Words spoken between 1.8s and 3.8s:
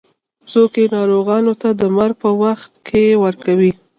مرګ په وخت کې ورکوي.